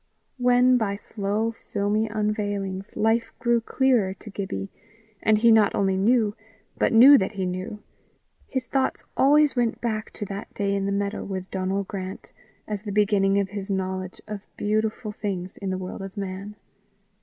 When, 0.39 0.77
by 0.79 0.95
slow 0.95 1.51
filmy 1.51 2.09
unveilings, 2.09 2.97
life 2.97 3.31
grew 3.37 3.61
clearer 3.61 4.15
to 4.15 4.31
Gibbie, 4.31 4.71
and 5.21 5.37
he 5.37 5.51
not 5.51 5.75
only 5.75 5.95
knew, 5.95 6.35
but 6.75 6.91
knew 6.91 7.19
that 7.19 7.33
he 7.33 7.45
knew, 7.45 7.83
his 8.47 8.65
thoughts 8.65 9.05
always 9.15 9.55
went 9.55 9.79
back 9.79 10.09
to 10.13 10.25
that 10.25 10.51
day 10.55 10.73
in 10.73 10.87
the 10.87 10.91
meadow 10.91 11.23
with 11.23 11.51
Donal 11.51 11.83
Grant 11.83 12.33
as 12.67 12.81
the 12.81 12.91
beginning 12.91 13.39
of 13.39 13.49
his 13.49 13.69
knowledge 13.69 14.19
of 14.27 14.41
beautiful 14.57 15.11
things 15.11 15.55
in 15.57 15.69
the 15.69 15.77
world 15.77 16.01
of 16.01 16.17
man. 16.17 16.55